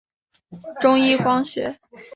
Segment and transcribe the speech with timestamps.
[0.81, 1.77] 中一光学。